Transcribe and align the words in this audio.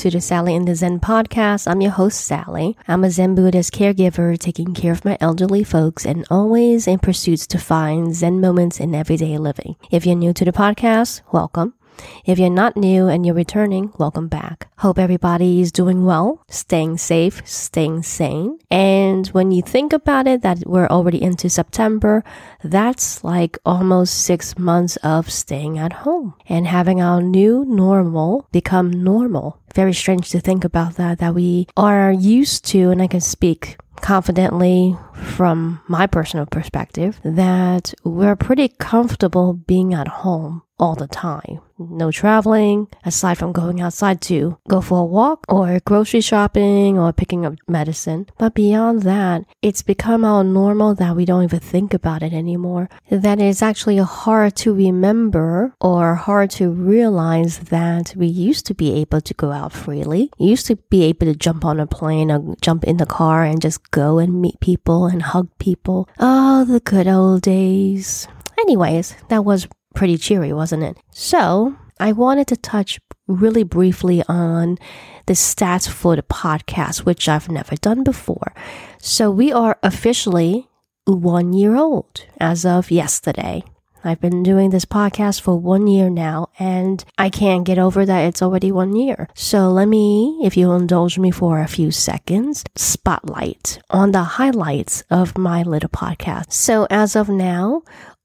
To 0.00 0.08
the 0.08 0.22
Sally 0.22 0.54
in 0.54 0.64
the 0.64 0.74
Zen 0.74 0.98
podcast. 0.98 1.70
I'm 1.70 1.82
your 1.82 1.90
host, 1.90 2.24
Sally. 2.24 2.74
I'm 2.88 3.04
a 3.04 3.10
Zen 3.10 3.34
Buddhist 3.34 3.74
caregiver 3.74 4.38
taking 4.38 4.72
care 4.72 4.92
of 4.92 5.04
my 5.04 5.18
elderly 5.20 5.62
folks 5.62 6.06
and 6.06 6.24
always 6.30 6.86
in 6.86 7.00
pursuits 7.00 7.46
to 7.48 7.58
find 7.58 8.14
Zen 8.14 8.40
moments 8.40 8.80
in 8.80 8.94
everyday 8.94 9.36
living. 9.36 9.76
If 9.90 10.06
you're 10.06 10.16
new 10.16 10.32
to 10.32 10.44
the 10.46 10.52
podcast, 10.52 11.20
welcome. 11.32 11.74
If 12.24 12.38
you're 12.38 12.50
not 12.50 12.76
new 12.76 13.08
and 13.08 13.24
you're 13.24 13.34
returning, 13.34 13.92
welcome 13.98 14.28
back. 14.28 14.68
Hope 14.78 14.98
everybody 14.98 15.60
is 15.60 15.72
doing 15.72 16.04
well, 16.04 16.44
staying 16.48 16.98
safe, 16.98 17.42
staying 17.46 18.02
sane. 18.02 18.58
And 18.70 19.26
when 19.28 19.50
you 19.50 19.62
think 19.62 19.92
about 19.92 20.26
it, 20.26 20.42
that 20.42 20.64
we're 20.66 20.86
already 20.88 21.22
into 21.22 21.48
September, 21.48 22.24
that's 22.62 23.24
like 23.24 23.58
almost 23.64 24.22
six 24.22 24.58
months 24.58 24.96
of 24.96 25.30
staying 25.30 25.78
at 25.78 25.92
home 25.92 26.34
and 26.48 26.66
having 26.66 27.00
our 27.00 27.20
new 27.22 27.64
normal 27.66 28.46
become 28.52 28.90
normal. 28.90 29.60
Very 29.74 29.92
strange 29.92 30.30
to 30.30 30.40
think 30.40 30.64
about 30.64 30.96
that, 30.96 31.18
that 31.18 31.34
we 31.34 31.66
are 31.76 32.12
used 32.12 32.64
to, 32.66 32.90
and 32.90 33.00
I 33.00 33.06
can 33.06 33.20
speak 33.20 33.76
confidently 34.00 34.96
from 35.14 35.80
my 35.86 36.06
personal 36.06 36.46
perspective 36.46 37.20
that 37.22 37.92
we're 38.02 38.36
pretty 38.36 38.68
comfortable 38.68 39.52
being 39.52 39.92
at 39.92 40.08
home 40.08 40.62
all 40.80 40.94
the 40.94 41.06
time. 41.06 41.60
No 41.78 42.10
traveling, 42.10 42.88
aside 43.04 43.38
from 43.38 43.52
going 43.52 43.80
outside 43.80 44.20
to 44.22 44.58
go 44.68 44.80
for 44.80 45.00
a 45.00 45.04
walk 45.04 45.44
or 45.48 45.80
grocery 45.80 46.20
shopping 46.20 46.98
or 46.98 47.12
picking 47.12 47.46
up 47.46 47.54
medicine. 47.68 48.26
But 48.38 48.54
beyond 48.54 49.02
that, 49.02 49.44
it's 49.62 49.82
become 49.82 50.24
our 50.24 50.44
normal 50.44 50.94
that 50.96 51.16
we 51.16 51.24
don't 51.24 51.44
even 51.44 51.60
think 51.60 51.94
about 51.94 52.22
it 52.22 52.32
anymore. 52.32 52.90
That 53.10 53.40
it's 53.40 53.62
actually 53.62 53.98
hard 53.98 54.56
to 54.56 54.74
remember 54.74 55.74
or 55.80 56.16
hard 56.16 56.50
to 56.52 56.70
realize 56.70 57.58
that 57.70 58.14
we 58.16 58.26
used 58.26 58.66
to 58.66 58.74
be 58.74 58.92
able 58.94 59.20
to 59.22 59.34
go 59.34 59.52
out 59.52 59.72
freely. 59.72 60.30
used 60.38 60.66
to 60.66 60.76
be 60.76 61.04
able 61.04 61.26
to 61.26 61.34
jump 61.34 61.64
on 61.64 61.80
a 61.80 61.86
plane 61.86 62.30
or 62.30 62.56
jump 62.60 62.84
in 62.84 62.98
the 62.98 63.06
car 63.06 63.44
and 63.44 63.62
just 63.62 63.90
go 63.90 64.18
and 64.18 64.40
meet 64.40 64.60
people 64.60 65.06
and 65.06 65.22
hug 65.22 65.48
people. 65.58 66.08
Oh, 66.18 66.64
the 66.64 66.80
good 66.80 67.08
old 67.08 67.42
days. 67.42 68.28
Anyways, 68.58 69.16
that 69.28 69.44
was 69.44 69.66
pretty 69.94 70.18
cheery, 70.18 70.52
wasn't 70.52 70.82
it? 70.82 70.96
So 71.10 71.76
I 71.98 72.12
wanted 72.12 72.46
to 72.48 72.56
touch 72.56 73.00
really 73.26 73.62
briefly 73.62 74.22
on 74.28 74.78
the 75.26 75.34
stats 75.34 75.88
for 75.88 76.16
the 76.16 76.22
podcast, 76.22 77.04
which 77.04 77.28
I've 77.28 77.48
never 77.48 77.76
done 77.76 78.02
before. 78.02 78.52
So 78.98 79.30
we 79.30 79.52
are 79.52 79.78
officially 79.82 80.68
one 81.04 81.52
year 81.52 81.76
old 81.76 82.24
as 82.40 82.64
of 82.64 82.90
yesterday. 82.90 83.62
I've 84.02 84.20
been 84.20 84.42
doing 84.42 84.70
this 84.70 84.86
podcast 84.86 85.42
for 85.42 85.60
one 85.60 85.86
year 85.86 86.08
now, 86.08 86.48
and 86.58 87.04
I 87.18 87.28
can't 87.28 87.66
get 87.66 87.78
over 87.78 88.06
that 88.06 88.24
it's 88.24 88.40
already 88.40 88.72
one 88.72 88.96
year. 88.96 89.28
So 89.34 89.68
let 89.68 89.88
me, 89.88 90.40
if 90.42 90.56
you'll 90.56 90.76
indulge 90.76 91.18
me 91.18 91.30
for 91.30 91.60
a 91.60 91.68
few 91.68 91.90
seconds, 91.90 92.64
spotlight 92.76 93.78
on 93.90 94.12
the 94.12 94.22
highlights 94.22 95.02
of 95.10 95.36
my 95.36 95.62
little 95.62 95.90
podcast. 95.90 96.52
So 96.52 96.86
as 96.88 97.14
of 97.14 97.28
now, 97.28 97.82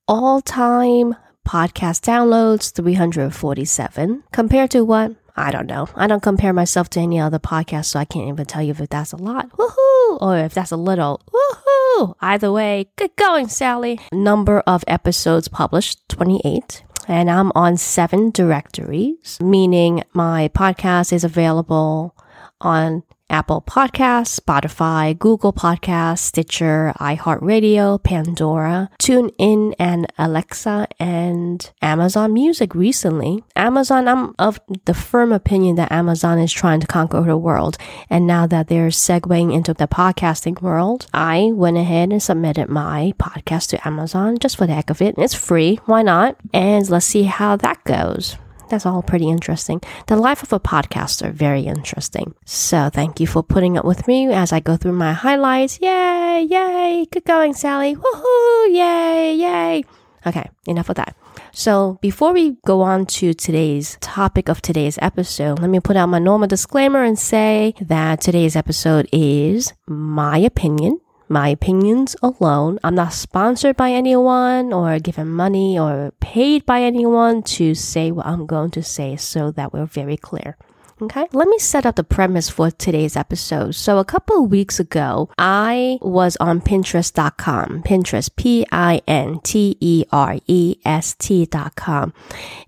all 0.07 0.39
time 0.39 1.15
podcast 1.45 2.01
downloads 2.01 2.73
347 2.73 4.23
compared 4.31 4.71
to 4.71 4.83
what? 4.83 5.15
I 5.37 5.51
don't 5.51 5.67
know. 5.67 5.87
I 5.95 6.07
don't 6.07 6.23
compare 6.23 6.53
myself 6.53 6.89
to 6.91 6.99
any 6.99 7.19
other 7.19 7.39
podcast, 7.39 7.85
so 7.85 7.99
I 7.99 8.05
can't 8.05 8.29
even 8.29 8.45
tell 8.45 8.63
you 8.63 8.71
if 8.71 8.89
that's 8.89 9.11
a 9.11 9.17
lot. 9.17 9.49
Woohoo! 9.51 10.21
Or 10.21 10.37
if 10.37 10.53
that's 10.53 10.71
a 10.71 10.77
little. 10.77 11.21
Woohoo! 11.31 12.15
Either 12.21 12.51
way, 12.51 12.89
good 12.95 13.15
going, 13.15 13.47
Sally. 13.47 13.99
Number 14.11 14.59
of 14.61 14.83
episodes 14.87 15.47
published 15.47 16.07
28 16.09 16.83
and 17.07 17.29
I'm 17.29 17.51
on 17.55 17.77
seven 17.77 18.31
directories, 18.31 19.37
meaning 19.39 20.03
my 20.13 20.49
podcast 20.49 21.13
is 21.13 21.23
available 21.23 22.15
on 22.61 23.03
Apple 23.29 23.61
Podcasts, 23.61 24.39
Spotify, 24.39 25.17
Google 25.17 25.53
Podcasts, 25.53 26.19
Stitcher, 26.19 26.93
iHeartRadio, 26.99 28.01
Pandora, 28.01 28.89
TuneIn, 28.99 29.73
and 29.79 30.07
Alexa, 30.17 30.87
and 30.99 31.71
Amazon 31.81 32.33
Music 32.33 32.75
recently. 32.75 33.43
Amazon, 33.55 34.07
I'm 34.07 34.35
of 34.37 34.59
the 34.85 34.93
firm 34.93 35.31
opinion 35.31 35.75
that 35.75 35.91
Amazon 35.91 36.39
is 36.39 36.51
trying 36.51 36.79
to 36.81 36.87
conquer 36.87 37.21
the 37.21 37.37
world. 37.37 37.77
And 38.09 38.27
now 38.27 38.45
that 38.47 38.67
they're 38.67 38.89
segueing 38.89 39.53
into 39.53 39.73
the 39.73 39.87
podcasting 39.87 40.61
world, 40.61 41.07
I 41.13 41.51
went 41.53 41.77
ahead 41.77 42.11
and 42.11 42.21
submitted 42.21 42.69
my 42.69 43.13
podcast 43.17 43.69
to 43.69 43.87
Amazon 43.87 44.37
just 44.37 44.57
for 44.57 44.67
the 44.67 44.73
heck 44.73 44.89
of 44.89 45.01
it. 45.01 45.15
It's 45.17 45.33
free. 45.33 45.79
Why 45.85 46.01
not? 46.03 46.37
And 46.53 46.87
let's 46.89 47.05
see 47.05 47.23
how 47.23 47.55
that 47.57 47.83
goes 47.83 48.37
that's 48.69 48.85
all 48.85 49.01
pretty 49.01 49.29
interesting. 49.29 49.81
The 50.07 50.15
life 50.15 50.43
of 50.43 50.53
a 50.53 50.59
podcaster, 50.59 51.31
very 51.31 51.61
interesting. 51.61 52.33
So 52.45 52.89
thank 52.89 53.19
you 53.19 53.27
for 53.27 53.43
putting 53.43 53.77
up 53.77 53.85
with 53.85 54.07
me 54.07 54.31
as 54.31 54.51
I 54.51 54.59
go 54.59 54.77
through 54.77 54.93
my 54.93 55.13
highlights. 55.13 55.79
Yay, 55.81 56.47
yay, 56.49 57.07
good 57.11 57.25
going, 57.25 57.53
Sally. 57.53 57.95
Woohoo, 57.95 58.73
yay, 58.73 59.35
yay. 59.35 59.83
Okay, 60.27 60.49
enough 60.67 60.89
of 60.89 60.95
that. 60.95 61.15
So 61.51 61.99
before 62.01 62.33
we 62.33 62.57
go 62.65 62.81
on 62.81 63.05
to 63.17 63.33
today's 63.33 63.97
topic 64.01 64.49
of 64.49 64.61
today's 64.61 64.97
episode, 65.01 65.59
let 65.59 65.69
me 65.69 65.79
put 65.79 65.95
out 65.95 66.09
my 66.09 66.19
normal 66.19 66.47
disclaimer 66.47 67.03
and 67.03 67.17
say 67.17 67.75
that 67.79 68.21
today's 68.21 68.55
episode 68.55 69.07
is 69.13 69.71
my 69.87 70.37
opinion 70.37 70.99
my 71.27 71.49
opinions 71.49 72.15
alone. 72.21 72.79
I'm 72.83 72.95
not 72.95 73.13
sponsored 73.13 73.75
by 73.75 73.91
anyone 73.91 74.73
or 74.73 74.99
given 74.99 75.27
money 75.29 75.77
or 75.79 76.11
paid 76.19 76.65
by 76.65 76.81
anyone 76.81 77.43
to 77.57 77.73
say 77.75 78.11
what 78.11 78.25
I'm 78.25 78.45
going 78.45 78.71
to 78.71 78.83
say 78.83 79.15
so 79.15 79.51
that 79.51 79.73
we're 79.73 79.85
very 79.85 80.17
clear. 80.17 80.57
Okay, 81.01 81.27
let 81.33 81.49
me 81.49 81.59
set 81.59 81.85
up 81.85 81.97
the 81.97 82.05
premise 82.05 82.49
for 82.49 82.71
today's 82.71 83.17
episode. 83.17 83.75
So, 83.75 83.97
a 83.97 84.05
couple 84.05 84.45
of 84.45 84.49
weeks 84.49 84.79
ago, 84.79 85.29
I 85.37 85.99
was 86.01 86.37
on 86.37 86.61
Pinterest.com. 86.61 87.83
Pinterest, 87.83 88.33
P 88.37 88.65
I 88.71 89.01
N 89.05 89.41
T 89.43 89.75
E 89.81 90.05
R 90.13 90.37
E 90.47 90.77
S 90.85 91.13
T.com. 91.19 92.13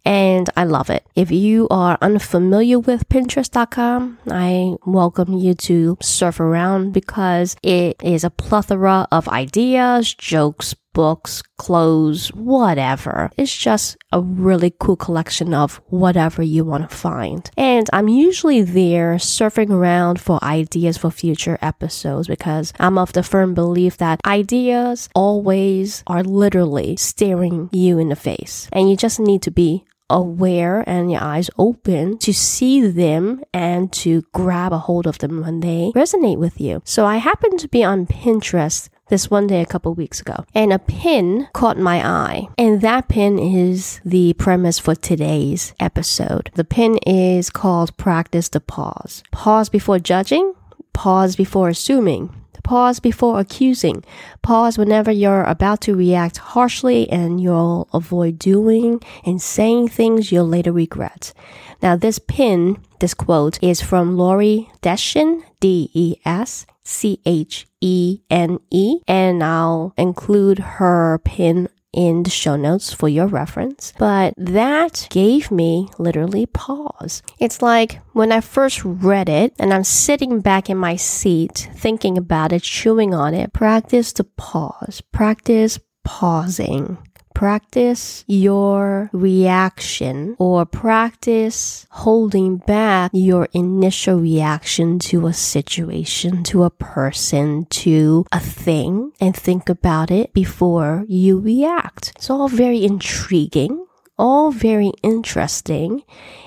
And 0.04 0.50
I 0.58 0.66
love 0.66 0.90
it. 0.90 1.06
If 1.16 1.32
you 1.32 1.70
are 1.70 1.98
unfamiliar 2.02 2.80
with 2.80 3.08
Pinterest.com, 3.08 4.20
I 4.30 4.76
welcome 4.86 5.32
you 5.32 5.54
to 5.54 5.98
surf 6.02 6.42
around 6.42 6.92
because 6.92 7.56
it 7.64 7.96
is 8.04 8.26
a 8.26 8.30
plethora 8.30 9.08
of 9.10 9.30
ideas, 9.30 10.14
jokes, 10.14 10.76
books, 10.98 11.44
clothes, 11.58 12.30
whatever. 12.30 13.30
It's 13.38 13.56
just 13.56 13.98
a 14.12 14.20
really 14.20 14.74
cool 14.80 14.96
collection 14.96 15.54
of 15.54 15.80
whatever 15.90 16.42
you 16.42 16.66
want 16.66 16.90
to 16.90 16.96
find. 16.96 17.48
And 17.56 17.88
I'm 17.94 18.08
usually 18.08 18.64
there 18.64 19.18
surfing 19.18 19.70
around 19.70 20.20
for 20.20 20.44
ideas 20.44 20.98
for 20.98 21.12
future 21.12 21.60
episodes 21.62 22.28
because 22.28 22.74
I'm 22.80 22.98
of 22.98 23.14
the 23.14 23.22
firm 23.22 23.54
belief 23.54 23.98
that 23.98 24.22
ideas 24.26 25.08
always 25.14 26.04
are 26.08 26.24
literally 26.24 26.96
staring 26.98 27.70
you 27.72 28.00
in 28.00 28.10
the 28.10 28.16
face. 28.16 28.68
And 28.74 28.90
you 28.90 28.98
just 28.98 29.20
need 29.20 29.44
to 29.44 29.52
be 29.52 29.86
aware 30.10 30.84
and 30.88 31.12
your 31.12 31.22
eyes 31.22 31.50
open 31.58 32.18
to 32.18 32.34
see 32.34 32.88
them 32.88 33.44
and 33.54 33.92
to 33.92 34.24
grab 34.34 34.74
a 34.74 34.78
hold 34.78 35.06
of 35.06 35.18
them 35.20 35.42
when 35.42 35.60
they 35.60 35.92
resonate 35.96 36.38
with 36.38 36.60
you. 36.60 36.82
So 36.86 37.06
I 37.06 37.18
happen 37.18 37.58
to 37.58 37.68
be 37.68 37.84
on 37.84 38.08
Pinterest 38.08 38.90
this 39.10 39.30
one 39.30 39.48
day 39.48 39.62
a 39.62 39.66
couple 39.66 39.94
weeks 39.94 40.20
ago, 40.20 40.46
and 40.54 40.74
a 40.74 40.80
pin 40.80 41.48
caught 41.54 41.78
my 41.78 42.06
eye. 42.06 42.48
And 42.58 42.82
that 42.82 43.08
pin 43.08 43.40
is 43.40 44.02
the 44.04 44.34
premise 44.34 44.80
for 44.80 44.96
today's 44.96 45.74
episode. 45.80 46.52
The 46.56 46.64
pin 46.64 46.98
is 47.06 47.50
called 47.50 47.96
Practice 47.98 48.50
the 48.50 48.60
Pause. 48.60 49.24
Pause 49.32 49.70
before 49.70 50.00
judging, 50.00 50.54
pause 50.94 51.36
before 51.36 51.70
assuming. 51.70 52.34
Pause 52.64 53.00
before 53.00 53.40
accusing. 53.40 54.04
Pause 54.42 54.78
whenever 54.78 55.10
you're 55.10 55.46
about 55.46 55.80
to 55.82 55.96
react 55.96 56.36
harshly 56.36 57.10
and 57.10 57.40
you'll 57.40 57.88
avoid 57.94 58.38
doing 58.38 59.02
and 59.26 59.42
saying 59.42 59.88
things 59.88 60.34
you'll 60.34 60.50
later 60.50 60.74
regret. 60.74 61.34
Now, 61.82 61.96
this 61.96 62.20
pin, 62.20 62.84
this 63.00 63.14
quote, 63.14 63.58
is 63.64 63.80
from 63.80 64.18
Lori 64.18 64.70
Deschene, 64.82 65.44
D 65.62 65.90
E 65.94 66.18
S 66.26 66.66
C 66.88 67.20
H 67.26 67.68
E 67.82 68.22
N 68.30 68.60
E, 68.72 69.02
and 69.08 69.44
I'll 69.44 69.94
include 69.98 70.60
her 70.60 71.20
pin 71.24 71.68
in 71.94 72.24
the 72.24 72.30
show 72.30 72.56
notes 72.56 72.94
for 72.94 73.10
your 73.10 73.28
reference. 73.28 73.94
But 73.98 74.34
that 74.38 75.08
gave 75.10 75.52
me 75.52 75.90
literally 75.98 76.46
pause. 76.46 77.22
It's 77.40 77.62
like 77.62 78.00
when 78.14 78.32
I 78.32 78.42
first 78.42 78.86
read 78.86 79.30
it 79.30 79.54
and 79.60 79.74
I'm 79.74 79.84
sitting 79.84 80.42
back 80.42 80.70
in 80.70 80.78
my 80.78 80.96
seat 80.96 81.70
thinking 81.76 82.18
about 82.18 82.54
it, 82.54 82.64
chewing 82.64 83.14
on 83.14 83.34
it, 83.34 83.52
practice 83.52 84.14
to 84.14 84.24
pause, 84.24 85.02
practice 85.12 85.80
pausing 86.04 86.98
practice 87.38 88.26
your 88.26 89.12
reaction 89.14 90.36
or 90.40 90.66
practice 90.66 91.86
holding 91.92 92.58
back 92.58 93.12
your 93.14 93.48
initial 93.54 94.20
reaction 94.20 94.98
to 94.98 95.28
a 95.28 95.34
situation, 95.34 96.44
to 96.44 96.64
a 96.64 96.72
person, 96.72 97.64
to 97.66 98.26
a 98.32 98.40
thing, 98.40 99.12
and 99.22 99.36
think 99.36 99.70
about 99.70 100.10
it 100.10 100.34
before 100.34 101.06
you 101.08 101.40
react. 101.40 102.12
It's 102.16 102.32
all 102.32 102.50
very 102.50 102.84
intriguing 102.84 103.86
all 104.20 104.50
very 104.50 104.92
interesting 105.04 106.04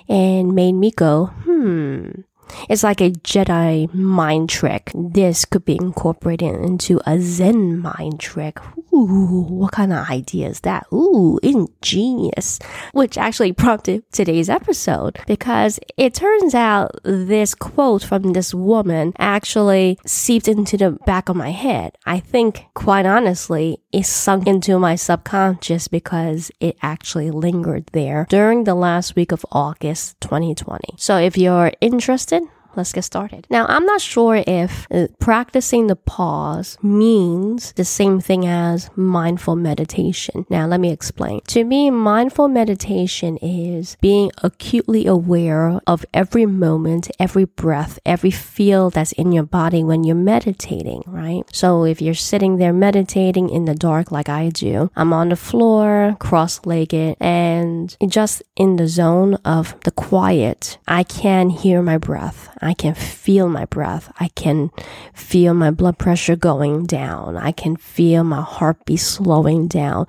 and 0.08 0.56
made 0.56 0.72
me 0.72 0.90
go, 0.90 1.26
hmm, 1.44 2.22
it's 2.68 2.82
like 2.82 3.00
a 3.00 3.10
Jedi 3.10 3.92
mind 3.94 4.48
trick. 4.48 4.90
This 4.94 5.44
could 5.44 5.64
be 5.64 5.76
incorporated 5.76 6.54
into 6.54 7.00
a 7.06 7.20
Zen 7.20 7.78
mind 7.78 8.20
trick. 8.20 8.58
Ooh, 8.92 9.46
what 9.48 9.72
kind 9.72 9.92
of 9.92 10.10
idea 10.10 10.48
is 10.48 10.60
that? 10.60 10.86
Ooh, 10.92 11.38
ingenious. 11.42 12.58
Which 12.92 13.16
actually 13.16 13.52
prompted 13.52 14.02
today's 14.12 14.50
episode 14.50 15.20
because 15.26 15.78
it 15.96 16.14
turns 16.14 16.54
out 16.54 16.98
this 17.04 17.54
quote 17.54 18.02
from 18.02 18.32
this 18.32 18.52
woman 18.52 19.12
actually 19.18 19.98
seeped 20.04 20.48
into 20.48 20.76
the 20.76 20.92
back 21.06 21.28
of 21.28 21.36
my 21.36 21.50
head. 21.50 21.96
I 22.04 22.20
think, 22.20 22.66
quite 22.74 23.06
honestly, 23.06 23.80
it 23.92 24.06
sunk 24.06 24.46
into 24.46 24.78
my 24.78 24.96
subconscious 24.96 25.88
because 25.88 26.50
it 26.60 26.76
actually 26.82 27.30
lingered 27.30 27.86
there 27.92 28.26
during 28.28 28.64
the 28.64 28.74
last 28.74 29.16
week 29.16 29.32
of 29.32 29.46
August 29.52 30.20
2020. 30.20 30.94
So 30.96 31.16
if 31.16 31.38
you're 31.38 31.72
interested, 31.80 32.39
let's 32.76 32.92
get 32.92 33.04
started. 33.04 33.46
Now, 33.50 33.66
I'm 33.66 33.84
not 33.84 34.00
sure 34.00 34.42
if 34.46 34.86
uh, 34.90 35.08
practicing 35.18 35.86
the 35.86 35.96
pause 35.96 36.78
means 36.82 37.72
the 37.72 37.84
same 37.84 38.20
thing 38.20 38.46
as 38.46 38.90
mindful 38.96 39.56
meditation. 39.56 40.46
Now, 40.48 40.66
let 40.66 40.80
me 40.80 40.92
explain. 40.92 41.40
To 41.48 41.64
me, 41.64 41.90
mindful 41.90 42.48
meditation 42.48 43.36
is 43.38 43.96
being 44.00 44.30
acutely 44.42 45.06
aware 45.06 45.80
of 45.86 46.04
every 46.12 46.46
moment, 46.46 47.10
every 47.18 47.44
breath, 47.44 47.98
every 48.04 48.30
feel 48.30 48.90
that's 48.90 49.12
in 49.12 49.32
your 49.32 49.44
body 49.44 49.82
when 49.84 50.04
you're 50.04 50.16
meditating, 50.16 51.02
right? 51.06 51.44
So 51.52 51.84
if 51.84 52.00
you're 52.00 52.14
sitting 52.14 52.56
there 52.56 52.72
meditating 52.72 53.50
in 53.50 53.64
the 53.64 53.74
dark 53.74 54.10
like 54.10 54.28
I 54.28 54.48
do, 54.48 54.90
I'm 54.96 55.12
on 55.12 55.30
the 55.30 55.36
floor, 55.36 56.16
cross-legged, 56.18 57.16
and 57.20 57.96
just 58.08 58.42
in 58.56 58.76
the 58.76 58.88
zone 58.88 59.34
of 59.44 59.78
the 59.84 59.90
quiet, 59.90 60.78
I 60.86 61.02
can 61.02 61.50
hear 61.50 61.82
my 61.82 61.98
breath. 61.98 62.48
I 62.62 62.74
can 62.74 62.94
feel 62.94 63.48
my 63.48 63.64
breath. 63.64 64.12
I 64.20 64.28
can 64.28 64.70
feel 65.14 65.54
my 65.54 65.70
blood 65.70 65.98
pressure 65.98 66.36
going 66.36 66.86
down. 66.86 67.36
I 67.36 67.52
can 67.52 67.76
feel 67.76 68.22
my 68.22 68.42
heartbeat 68.42 69.00
slowing 69.00 69.66
down. 69.66 70.06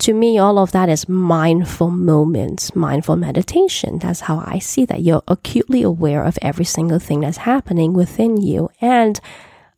To 0.00 0.12
me, 0.12 0.38
all 0.38 0.58
of 0.58 0.72
that 0.72 0.88
is 0.88 1.08
mindful 1.08 1.90
moments, 1.90 2.76
mindful 2.76 3.16
meditation. 3.16 3.98
That's 3.98 4.20
how 4.20 4.42
I 4.44 4.58
see 4.58 4.84
that. 4.86 5.02
You're 5.02 5.22
acutely 5.28 5.82
aware 5.82 6.24
of 6.24 6.38
every 6.42 6.64
single 6.64 6.98
thing 6.98 7.20
that's 7.20 7.38
happening 7.38 7.94
within 7.94 8.40
you 8.40 8.70
and 8.80 9.20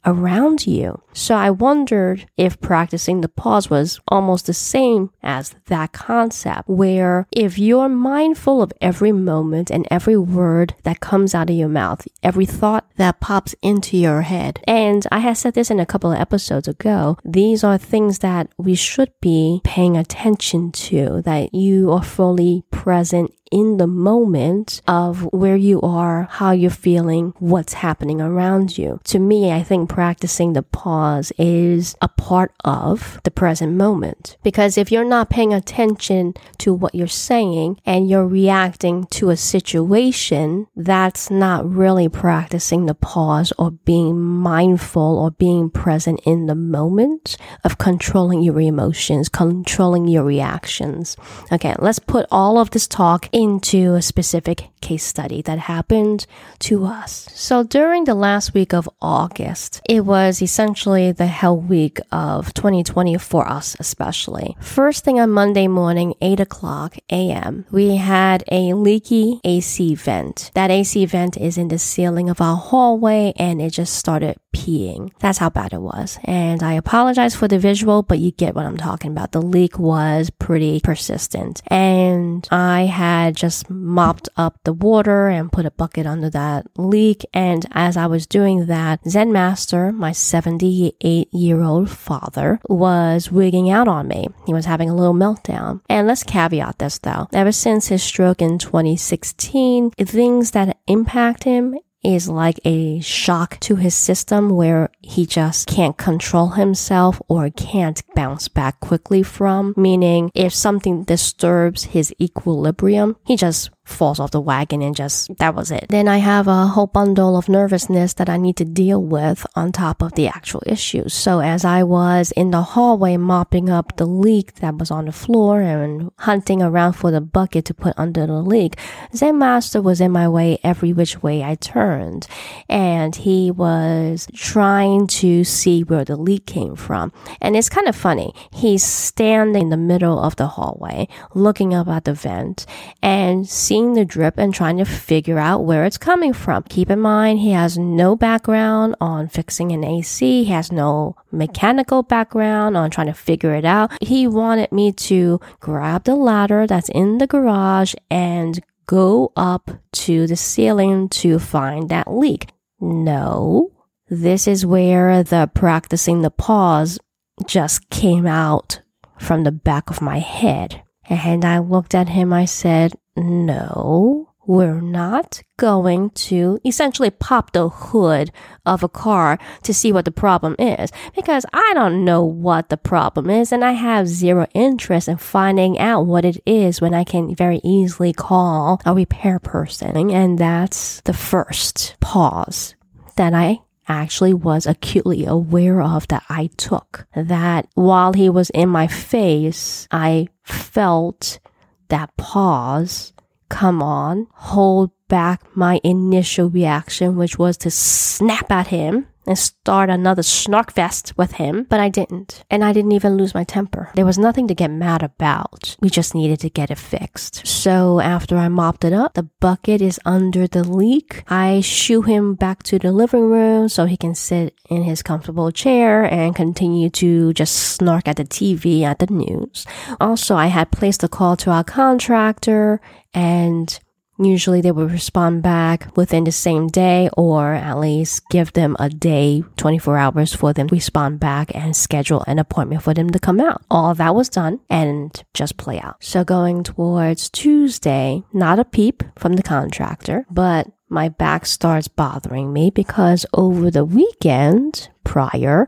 around 0.06 0.66
you. 0.66 1.02
So 1.12 1.34
I 1.34 1.50
wondered 1.50 2.26
if 2.36 2.60
practicing 2.60 3.20
the 3.20 3.28
pause 3.28 3.68
was 3.68 4.00
almost 4.08 4.46
the 4.46 4.54
same 4.54 5.10
as 5.22 5.54
that 5.66 5.92
concept, 5.92 6.68
where 6.68 7.26
if 7.32 7.58
you're 7.58 7.88
mindful 7.88 8.62
of 8.62 8.72
every 8.80 9.12
moment 9.12 9.70
and 9.70 9.86
every 9.90 10.16
word 10.16 10.74
that 10.84 11.00
comes 11.00 11.34
out 11.34 11.50
of 11.50 11.56
your 11.56 11.68
mouth, 11.68 12.06
every 12.22 12.46
thought 12.46 12.88
that 12.96 13.20
pops 13.20 13.54
into 13.62 13.96
your 13.96 14.22
head. 14.22 14.60
And 14.64 15.06
I 15.10 15.18
had 15.18 15.36
said 15.36 15.54
this 15.54 15.70
in 15.70 15.80
a 15.80 15.86
couple 15.86 16.12
of 16.12 16.20
episodes 16.20 16.68
ago. 16.68 17.18
These 17.24 17.64
are 17.64 17.78
things 17.78 18.20
that 18.20 18.48
we 18.56 18.74
should 18.74 19.12
be 19.20 19.60
paying 19.64 19.96
attention 19.96 20.70
to, 20.72 21.22
that 21.22 21.54
you 21.54 21.90
are 21.90 22.02
fully 22.02 22.64
present 22.70 23.32
in 23.50 23.76
the 23.76 23.86
moment 23.86 24.82
of 24.86 25.22
where 25.32 25.56
you 25.56 25.80
are, 25.82 26.28
how 26.30 26.50
you're 26.50 26.70
feeling, 26.70 27.32
what's 27.38 27.74
happening 27.74 28.20
around 28.20 28.76
you. 28.76 29.00
To 29.04 29.18
me, 29.18 29.52
I 29.52 29.62
think 29.62 29.88
practicing 29.88 30.52
the 30.52 30.62
pause 30.62 31.32
is 31.38 31.94
a 32.02 32.08
part 32.08 32.52
of 32.64 33.20
the 33.24 33.30
present 33.30 33.74
moment. 33.74 34.36
Because 34.42 34.76
if 34.76 34.90
you're 34.90 35.04
not 35.04 35.30
paying 35.30 35.54
attention 35.54 36.34
to 36.58 36.74
what 36.74 36.94
you're 36.94 37.06
saying 37.06 37.80
and 37.86 38.08
you're 38.08 38.26
reacting 38.26 39.06
to 39.06 39.30
a 39.30 39.36
situation, 39.36 40.66
that's 40.74 41.30
not 41.30 41.68
really 41.68 42.08
practicing 42.08 42.86
the 42.86 42.94
pause 42.94 43.52
or 43.58 43.70
being 43.70 44.20
mindful 44.20 45.18
or 45.18 45.30
being 45.30 45.70
present 45.70 46.20
in 46.24 46.46
the 46.46 46.54
moment 46.54 47.36
of 47.64 47.78
controlling 47.78 48.42
your 48.42 48.60
emotions, 48.60 49.28
controlling 49.28 50.08
your 50.08 50.24
reactions. 50.24 51.16
Okay, 51.52 51.74
let's 51.78 51.98
put 51.98 52.26
all 52.30 52.58
of 52.58 52.70
this 52.70 52.86
talk 52.86 53.28
into 53.36 53.94
a 53.94 54.00
specific 54.00 54.70
case 54.80 55.04
study 55.04 55.42
that 55.42 55.58
happened 55.58 56.26
to 56.58 56.86
us. 56.86 57.28
So 57.34 57.62
during 57.62 58.04
the 58.04 58.14
last 58.14 58.54
week 58.54 58.72
of 58.72 58.88
August, 59.02 59.82
it 59.86 60.06
was 60.06 60.40
essentially 60.40 61.12
the 61.12 61.26
hell 61.26 61.56
week 61.56 62.00
of 62.10 62.54
2020 62.54 63.18
for 63.18 63.46
us, 63.46 63.76
especially. 63.78 64.56
First 64.60 65.04
thing 65.04 65.20
on 65.20 65.30
Monday 65.30 65.68
morning, 65.68 66.14
8 66.22 66.40
o'clock 66.40 66.96
a.m., 67.10 67.66
we 67.70 67.96
had 67.96 68.42
a 68.50 68.72
leaky 68.72 69.38
AC 69.44 69.94
vent. 69.96 70.50
That 70.54 70.70
AC 70.70 71.04
vent 71.04 71.36
is 71.36 71.58
in 71.58 71.68
the 71.68 71.78
ceiling 71.78 72.30
of 72.30 72.40
our 72.40 72.56
hallway 72.56 73.34
and 73.36 73.60
it 73.60 73.70
just 73.70 73.94
started 73.94 74.38
peeing. 74.56 75.12
That's 75.18 75.38
how 75.38 75.50
bad 75.50 75.72
it 75.72 75.80
was. 75.80 76.18
And 76.24 76.62
I 76.62 76.72
apologize 76.72 77.34
for 77.34 77.46
the 77.46 77.58
visual, 77.58 78.02
but 78.02 78.18
you 78.18 78.30
get 78.32 78.54
what 78.54 78.64
I'm 78.64 78.76
talking 78.78 79.10
about. 79.10 79.32
The 79.32 79.42
leak 79.42 79.78
was 79.78 80.30
pretty 80.30 80.80
persistent. 80.80 81.62
And 81.66 82.48
I 82.50 82.86
had 82.86 83.36
just 83.36 83.68
mopped 83.68 84.28
up 84.36 84.58
the 84.64 84.72
water 84.72 85.28
and 85.28 85.52
put 85.52 85.66
a 85.66 85.70
bucket 85.70 86.06
under 86.06 86.30
that 86.30 86.66
leak. 86.78 87.24
And 87.34 87.66
as 87.72 87.96
I 87.96 88.06
was 88.06 88.26
doing 88.26 88.66
that, 88.66 89.00
Zen 89.08 89.32
Master, 89.32 89.92
my 89.92 90.12
78 90.12 91.28
year 91.32 91.62
old 91.62 91.90
father, 91.90 92.58
was 92.68 93.30
wigging 93.30 93.68
out 93.68 93.88
on 93.88 94.08
me. 94.08 94.28
He 94.46 94.54
was 94.54 94.64
having 94.64 94.88
a 94.88 94.94
little 94.94 95.14
meltdown. 95.14 95.80
And 95.88 96.06
let's 96.06 96.22
caveat 96.22 96.78
this 96.78 96.98
though. 96.98 97.28
Ever 97.32 97.52
since 97.52 97.88
his 97.88 98.02
stroke 98.02 98.40
in 98.40 98.58
2016, 98.58 99.90
things 99.90 100.52
that 100.52 100.78
impact 100.86 101.44
him 101.44 101.78
is 102.06 102.28
like 102.28 102.60
a 102.64 103.00
shock 103.00 103.58
to 103.60 103.76
his 103.76 103.94
system 103.94 104.50
where 104.50 104.90
he 105.02 105.26
just 105.26 105.66
can't 105.66 105.96
control 105.98 106.50
himself 106.50 107.20
or 107.28 107.50
can't 107.50 108.02
bounce 108.14 108.46
back 108.46 108.78
quickly 108.78 109.24
from. 109.24 109.74
Meaning, 109.76 110.30
if 110.34 110.54
something 110.54 111.02
disturbs 111.02 111.84
his 111.84 112.14
equilibrium, 112.20 113.16
he 113.26 113.36
just 113.36 113.70
falls 113.86 114.18
off 114.18 114.32
the 114.32 114.40
wagon 114.40 114.82
and 114.82 114.94
just 114.96 115.34
that 115.38 115.54
was 115.54 115.70
it. 115.70 115.86
Then 115.88 116.08
I 116.08 116.18
have 116.18 116.48
a 116.48 116.66
whole 116.66 116.88
bundle 116.88 117.36
of 117.36 117.48
nervousness 117.48 118.14
that 118.14 118.28
I 118.28 118.36
need 118.36 118.56
to 118.56 118.64
deal 118.64 119.02
with 119.02 119.46
on 119.54 119.72
top 119.72 120.02
of 120.02 120.14
the 120.14 120.26
actual 120.26 120.62
issues. 120.66 121.14
So 121.14 121.40
as 121.40 121.64
I 121.64 121.84
was 121.84 122.32
in 122.32 122.50
the 122.50 122.62
hallway 122.62 123.16
mopping 123.16 123.70
up 123.70 123.96
the 123.96 124.06
leak 124.06 124.56
that 124.56 124.76
was 124.76 124.90
on 124.90 125.06
the 125.06 125.12
floor 125.12 125.60
and 125.60 126.10
hunting 126.18 126.62
around 126.62 126.94
for 126.94 127.10
the 127.10 127.20
bucket 127.20 127.64
to 127.66 127.74
put 127.74 127.94
under 127.96 128.26
the 128.26 128.42
leak, 128.42 128.76
Zen 129.14 129.38
Master 129.38 129.80
was 129.80 130.00
in 130.00 130.10
my 130.10 130.28
way 130.28 130.58
every 130.64 130.92
which 130.92 131.22
way 131.22 131.44
I 131.44 131.54
turned. 131.54 132.26
And 132.68 133.14
he 133.14 133.50
was 133.50 134.26
trying 134.34 135.06
to 135.06 135.44
see 135.44 135.82
where 135.82 136.04
the 136.04 136.16
leak 136.16 136.46
came 136.46 136.74
from. 136.74 137.12
And 137.40 137.56
it's 137.56 137.68
kind 137.68 137.86
of 137.86 137.94
funny. 137.94 138.34
He's 138.52 138.82
standing 138.82 139.62
in 139.62 139.70
the 139.70 139.76
middle 139.76 140.18
of 140.18 140.36
the 140.36 140.46
hallway 140.46 141.08
looking 141.34 141.74
up 141.74 141.88
at 141.88 142.04
the 142.04 142.14
vent 142.14 142.66
and 143.02 143.48
seeing 143.48 143.75
seeing 143.76 143.92
the 143.92 144.06
drip 144.06 144.38
and 144.38 144.54
trying 144.54 144.78
to 144.78 144.86
figure 144.86 145.38
out 145.38 145.66
where 145.66 145.84
it's 145.84 145.98
coming 145.98 146.32
from. 146.32 146.62
Keep 146.62 146.88
in 146.88 146.98
mind, 146.98 147.38
he 147.40 147.50
has 147.50 147.76
no 147.76 148.16
background 148.16 148.96
on 149.02 149.28
fixing 149.28 149.70
an 149.70 149.84
AC. 149.84 150.44
He 150.44 150.50
has 150.50 150.72
no 150.72 151.14
mechanical 151.30 152.02
background 152.02 152.74
on 152.74 152.90
trying 152.90 153.08
to 153.08 153.12
figure 153.12 153.54
it 153.54 153.66
out. 153.66 153.92
He 154.00 154.26
wanted 154.26 154.72
me 154.72 154.92
to 154.92 155.40
grab 155.60 156.04
the 156.04 156.16
ladder 156.16 156.66
that's 156.66 156.88
in 156.88 157.18
the 157.18 157.26
garage 157.26 157.92
and 158.10 158.64
go 158.86 159.30
up 159.36 159.70
to 159.92 160.26
the 160.26 160.36
ceiling 160.36 161.10
to 161.10 161.38
find 161.38 161.90
that 161.90 162.10
leak. 162.10 162.48
No, 162.80 163.72
this 164.08 164.48
is 164.48 164.64
where 164.64 165.22
the 165.22 165.50
practicing 165.52 166.22
the 166.22 166.30
pause 166.30 166.98
just 167.46 167.90
came 167.90 168.26
out 168.26 168.80
from 169.18 169.44
the 169.44 169.52
back 169.52 169.90
of 169.90 170.00
my 170.00 170.20
head. 170.20 170.82
And 171.10 171.44
I 171.44 171.58
looked 171.58 171.94
at 171.94 172.08
him, 172.08 172.32
I 172.32 172.46
said, 172.46 172.94
no, 173.16 174.30
we're 174.46 174.80
not 174.80 175.42
going 175.56 176.10
to 176.10 176.60
essentially 176.64 177.10
pop 177.10 177.52
the 177.52 177.68
hood 177.68 178.30
of 178.64 178.82
a 178.82 178.88
car 178.88 179.38
to 179.62 179.74
see 179.74 179.92
what 179.92 180.04
the 180.04 180.12
problem 180.12 180.54
is 180.58 180.92
because 181.14 181.44
I 181.52 181.72
don't 181.74 182.04
know 182.04 182.22
what 182.22 182.68
the 182.68 182.76
problem 182.76 183.28
is 183.28 183.50
and 183.50 183.64
I 183.64 183.72
have 183.72 184.06
zero 184.06 184.46
interest 184.54 185.08
in 185.08 185.16
finding 185.16 185.78
out 185.78 186.06
what 186.06 186.24
it 186.24 186.40
is 186.46 186.80
when 186.80 186.94
I 186.94 187.02
can 187.04 187.34
very 187.34 187.60
easily 187.64 188.12
call 188.12 188.80
a 188.86 188.94
repair 188.94 189.38
person. 189.40 190.10
And 190.10 190.38
that's 190.38 191.00
the 191.02 191.14
first 191.14 191.96
pause 192.00 192.76
that 193.16 193.34
I 193.34 193.62
actually 193.88 194.34
was 194.34 194.66
acutely 194.66 195.24
aware 195.24 195.80
of 195.80 196.06
that 196.08 196.24
I 196.28 196.50
took. 196.56 197.06
That 197.14 197.68
while 197.74 198.12
he 198.12 198.28
was 198.28 198.50
in 198.50 198.68
my 198.68 198.86
face, 198.86 199.88
I 199.90 200.28
felt 200.42 201.38
that 201.88 202.16
pause, 202.16 203.12
come 203.48 203.82
on, 203.82 204.26
hold 204.32 204.90
back 205.08 205.56
my 205.56 205.80
initial 205.84 206.48
reaction, 206.48 207.16
which 207.16 207.38
was 207.38 207.56
to 207.58 207.70
snap 207.70 208.50
at 208.50 208.68
him 208.68 209.06
and 209.26 209.38
start 209.38 209.90
another 209.90 210.22
snark 210.22 210.72
fest 210.72 211.12
with 211.16 211.32
him, 211.32 211.66
but 211.68 211.80
I 211.80 211.88
didn't. 211.88 212.44
And 212.50 212.64
I 212.64 212.72
didn't 212.72 212.92
even 212.92 213.16
lose 213.16 213.34
my 213.34 213.44
temper. 213.44 213.90
There 213.94 214.06
was 214.06 214.18
nothing 214.18 214.48
to 214.48 214.54
get 214.54 214.70
mad 214.70 215.02
about. 215.02 215.76
We 215.80 215.90
just 215.90 216.14
needed 216.14 216.40
to 216.40 216.50
get 216.50 216.70
it 216.70 216.78
fixed. 216.78 217.46
So 217.46 218.00
after 218.00 218.36
I 218.36 218.48
mopped 218.48 218.84
it 218.84 218.92
up, 218.92 219.14
the 219.14 219.28
bucket 219.40 219.80
is 219.82 220.00
under 220.04 220.46
the 220.46 220.64
leak. 220.64 221.24
I 221.28 221.60
shoo 221.60 222.02
him 222.02 222.34
back 222.34 222.62
to 222.64 222.78
the 222.78 222.92
living 222.92 223.28
room 223.30 223.68
so 223.68 223.84
he 223.86 223.96
can 223.96 224.14
sit 224.14 224.54
in 224.68 224.82
his 224.82 225.02
comfortable 225.02 225.50
chair 225.50 226.04
and 226.04 226.34
continue 226.34 226.90
to 226.90 227.32
just 227.32 227.54
snark 227.54 228.08
at 228.08 228.16
the 228.16 228.24
TV 228.24 228.82
at 228.82 228.98
the 228.98 229.06
news. 229.06 229.66
Also, 230.00 230.36
I 230.36 230.46
had 230.46 230.70
placed 230.70 231.02
a 231.02 231.08
call 231.08 231.36
to 231.38 231.50
our 231.50 231.64
contractor 231.64 232.80
and 233.14 233.78
Usually 234.18 234.60
they 234.60 234.72
would 234.72 234.90
respond 234.90 235.42
back 235.42 235.96
within 235.96 236.24
the 236.24 236.32
same 236.32 236.68
day 236.68 237.10
or 237.16 237.54
at 237.54 237.78
least 237.78 238.28
give 238.30 238.52
them 238.52 238.76
a 238.78 238.88
day, 238.88 239.44
24 239.56 239.98
hours 239.98 240.34
for 240.34 240.52
them 240.52 240.68
to 240.68 240.74
respond 240.74 241.20
back 241.20 241.54
and 241.54 241.76
schedule 241.76 242.24
an 242.26 242.38
appointment 242.38 242.82
for 242.82 242.94
them 242.94 243.10
to 243.10 243.18
come 243.18 243.40
out. 243.40 243.62
All 243.70 243.94
that 243.94 244.14
was 244.14 244.28
done 244.28 244.60
and 244.70 245.22
just 245.34 245.56
play 245.56 245.78
out. 245.78 245.96
So 246.02 246.24
going 246.24 246.62
towards 246.62 247.28
Tuesday, 247.30 248.22
not 248.32 248.58
a 248.58 248.64
peep 248.64 249.02
from 249.16 249.34
the 249.34 249.42
contractor, 249.42 250.24
but 250.30 250.68
my 250.88 251.08
back 251.08 251.46
starts 251.46 251.88
bothering 251.88 252.52
me 252.52 252.70
because 252.70 253.26
over 253.34 253.70
the 253.70 253.84
weekend 253.84 254.88
prior, 255.04 255.66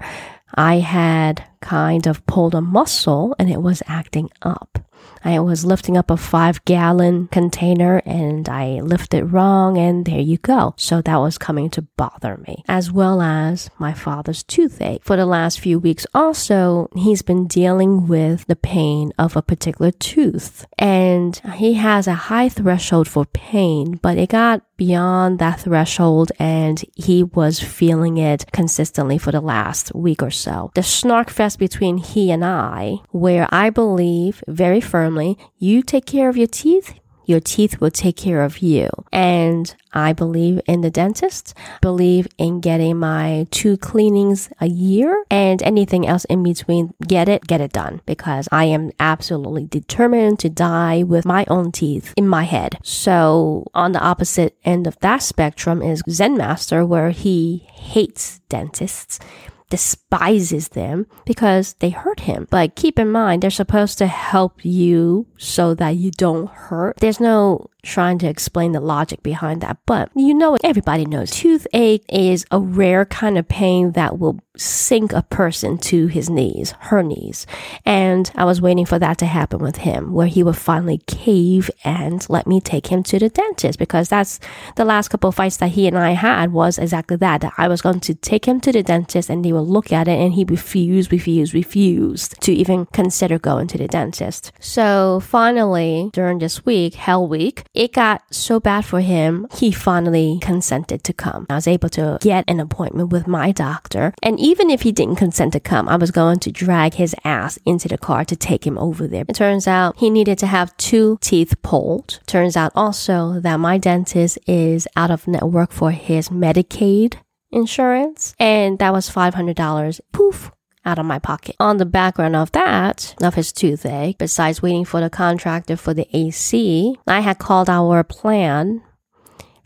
I 0.55 0.79
had 0.79 1.45
kind 1.61 2.07
of 2.07 2.25
pulled 2.27 2.55
a 2.55 2.61
muscle 2.61 3.35
and 3.39 3.51
it 3.51 3.61
was 3.61 3.83
acting 3.87 4.31
up. 4.43 4.79
I 5.25 5.41
was 5.41 5.65
lifting 5.65 5.97
up 5.97 6.11
a 6.11 6.17
five 6.17 6.65
gallon 6.65 7.29
container 7.29 8.03
and 8.07 8.49
I 8.49 8.81
lifted 8.81 9.27
wrong 9.27 9.77
and 9.77 10.05
there 10.05 10.21
you 10.21 10.39
go. 10.39 10.75
So 10.77 11.03
that 11.03 11.17
was 11.17 11.39
coming 11.39 11.71
to 11.71 11.83
bother 11.83 12.37
me 12.37 12.65
as 12.69 12.91
well 12.93 13.21
as 13.21 13.71
my 13.79 13.93
father's 13.93 14.43
toothache. 14.43 15.05
For 15.05 15.17
the 15.17 15.27
last 15.27 15.61
few 15.61 15.79
weeks 15.79 16.07
also, 16.15 16.89
he's 16.95 17.23
been 17.23 17.47
dealing 17.47 18.07
with 18.07 18.47
the 18.47 18.57
pain 18.57 19.13
of 19.19 19.37
a 19.37 19.43
particular 19.43 19.91
tooth 19.91 20.67
and 20.79 21.37
he 21.55 21.75
has 21.75 22.07
a 22.07 22.15
high 22.15 22.49
threshold 22.49 23.09
for 23.09 23.25
pain, 23.27 23.99
but 24.03 24.19
it 24.19 24.31
got 24.31 24.63
beyond 24.79 25.41
that 25.41 25.61
threshold 25.61 26.31
and 26.39 26.85
he 26.95 27.23
was 27.23 27.61
feeling 27.61 28.17
it 28.17 28.47
consistently 28.53 29.19
for 29.19 29.33
the 29.33 29.41
last 29.41 29.95
week 29.95 30.23
or 30.23 30.31
so. 30.31 30.71
The 30.75 30.83
snark 30.83 31.29
fest 31.29 31.59
between 31.59 31.99
he 31.99 32.31
and 32.31 32.45
I, 32.45 33.01
where 33.11 33.49
I 33.51 33.71
believe 33.71 34.43
very 34.47 34.81
firmly 34.89 35.37
you 35.59 35.83
take 35.83 36.07
care 36.07 36.29
of 36.29 36.37
your 36.37 36.47
teeth, 36.47 36.95
your 37.29 37.41
teeth 37.41 37.79
will 37.79 37.91
take 37.91 38.17
care 38.17 38.43
of 38.43 38.59
you. 38.59 38.89
And 39.13 39.75
I 39.93 40.15
believe 40.15 40.63
in 40.67 40.81
the 40.81 40.91
dentist, 40.91 41.53
believe 41.83 42.27
in 42.39 42.61
getting 42.61 42.97
my 42.97 43.47
two 43.51 43.77
cleanings 43.77 44.49
a 44.63 44.67
year 44.67 45.25
and 45.31 45.63
anything 45.63 46.07
else 46.07 46.25
in 46.25 46.43
between. 46.43 46.95
Get 47.07 47.29
it, 47.29 47.47
get 47.47 47.61
it 47.61 47.73
done 47.73 48.01
because 48.07 48.49
I 48.51 48.65
am 48.65 48.93
absolutely 48.99 49.67
determined 49.67 50.39
to 50.39 50.49
die 50.49 51.03
with 51.03 51.27
my 51.27 51.45
own 51.49 51.71
teeth 51.71 52.15
in 52.17 52.27
my 52.27 52.45
head. 52.45 52.79
So 52.83 53.67
on 53.75 53.93
the 53.93 54.01
opposite 54.01 54.57
end 54.65 54.87
of 54.87 54.99
that 55.01 55.19
spectrum 55.19 55.83
is 55.83 56.03
Zen 56.09 56.39
Master 56.39 56.87
where 56.87 57.11
he 57.11 57.67
hates 57.75 58.39
dentists 58.49 59.21
despises 59.71 60.69
them 60.69 61.07
because 61.25 61.75
they 61.75 61.91
hurt 61.91 62.21
him. 62.21 62.47
But 62.51 62.75
keep 62.75 62.99
in 62.99 63.11
mind, 63.11 63.43
they're 63.43 63.51
supposed 63.51 63.99
to 63.99 64.07
help 64.07 64.65
you 64.65 65.27
so 65.37 65.75
that 65.75 65.97
you 65.97 66.11
don't 66.11 66.49
hurt. 66.49 66.97
There's 66.99 67.21
no 67.21 67.69
trying 67.83 68.19
to 68.19 68.29
explain 68.29 68.73
the 68.73 68.81
logic 68.81 69.23
behind 69.23 69.61
that, 69.63 69.79
but 69.87 70.11
you 70.15 70.35
know, 70.35 70.57
everybody 70.65 71.05
knows 71.05 71.31
toothache 71.31 72.05
is 72.09 72.45
a 72.51 72.59
rare 72.59 73.05
kind 73.05 73.39
of 73.39 73.49
pain 73.49 73.93
that 73.93 74.19
will 74.19 74.39
sink 74.59 75.13
a 75.13 75.23
person 75.23 75.79
to 75.79 76.09
his 76.09 76.29
knees, 76.29 76.75
her 76.81 77.03
knees. 77.03 77.47
And 77.85 78.31
I 78.35 78.45
was 78.45 78.61
waiting 78.61 78.87
for 78.87 78.99
that 78.99 79.19
to 79.19 79.27
happen 79.27 79.61
with 79.61 79.79
him, 79.79 80.13
where 80.13 80.27
he 80.27 80.43
would 80.43 80.57
finally 80.57 80.99
cave 81.07 81.71
and 81.85 82.27
let 82.29 82.47
me 82.47 82.61
take 82.61 82.89
him 82.89 83.03
to 83.05 83.19
the 83.19 83.29
dentist 83.29 83.79
because 83.79 84.09
that's 84.09 84.41
the 84.77 84.85
last 84.85 85.09
couple 85.09 85.29
of 85.29 85.35
fights 85.35 85.59
that 85.59 85.71
he 85.71 85.87
and 85.87 85.97
I 85.97 86.11
had 86.11 86.53
was 86.53 86.79
exactly 86.79 87.17
that, 87.19 87.41
that 87.43 87.55
I 87.57 87.69
was 87.69 87.83
going 87.83 88.01
to 88.01 88.15
take 88.15 88.47
him 88.47 88.61
to 88.61 88.73
the 88.73 88.83
dentist 88.83 89.31
and 89.31 89.45
he 89.45 89.53
would 89.53 89.61
look 89.61 89.93
at 89.93 90.09
it 90.09 90.19
and 90.19 90.35
he 90.35 90.45
refused, 90.45 91.13
refused, 91.13 91.55
refused 91.55 92.41
to 92.43 92.53
even 92.53 92.87
consider 92.87 93.39
going 93.39 93.69
to 93.69 93.79
the 93.79 93.89
dentist. 93.89 94.53
So 94.61 95.21
finally, 95.21 96.11
during 96.13 96.39
this 96.39 96.65
week, 96.67 96.95
hell 96.95 97.27
week, 97.27 97.65
it 97.75 97.93
got 97.93 98.23
so 98.31 98.61
bad 98.61 98.85
for 98.85 99.01
him, 99.01 99.47
he 99.55 99.71
finally 99.71 100.39
consented 100.43 101.05
to 101.05 101.13
come. 101.13 101.47
I 101.49 101.55
was 101.55 101.69
able 101.69 101.89
to 101.91 102.19
get 102.21 102.45
an 102.49 102.61
appointment 102.61 103.13
with 103.13 103.27
my 103.27 103.53
doctor. 103.53 104.15
And 104.23 104.39
even 104.49 104.71
if 104.71 104.81
he 104.81 104.93
didn't 104.93 105.17
consent 105.17 105.53
to 105.53 105.61
come, 105.61 105.91
I 105.91 105.97
was 105.97 106.11
going 106.11 106.39
to 106.41 106.51
drag 106.51 106.95
his 106.95 107.15
ass 107.23 107.59
into 107.67 107.87
the 107.87 107.99
car 107.99 108.25
to 108.25 108.35
take 108.35 108.67
him 108.67 108.79
over 108.79 109.07
there. 109.07 109.27
It 109.29 109.35
turns 109.35 109.69
out 109.69 109.99
he 109.99 110.09
needed 110.09 110.39
to 110.39 110.47
have 110.47 110.75
two 110.79 111.19
teeth 111.21 111.55
pulled. 111.61 112.21
Turns 112.27 112.57
out 112.57 112.73
also 112.75 113.41
that 113.41 113.61
my 113.61 113.77
dentist 113.77 114.39
is 114.47 114.89
out 114.97 115.11
of 115.11 115.29
network 115.29 115.71
for 115.71 115.91
his 115.91 116.31
Medicaid 116.31 117.17
insurance. 117.51 118.35
And 118.39 118.79
that 118.79 118.95
was 118.95 119.11
$500. 119.11 120.01
Poof 120.13 120.51
out 120.87 120.99
of 120.99 121.05
my 121.05 121.19
pocket. 121.19 121.55
On 121.61 121.77
the 121.77 121.85
background 121.85 122.35
of 122.35 122.51
that, 122.53 123.15
of 123.21 123.35
his 123.35 123.53
toothache, 123.53 124.17
besides 124.17 124.63
waiting 124.63 124.87
for 124.87 125.03
the 125.03 125.11
contractor 125.11 125.77
for 125.77 125.93
the 125.93 126.09
AC, 126.17 126.97
I 127.07 127.21
had 127.21 127.39
called 127.39 127.69
our 127.69 128.03
plan 128.03 128.83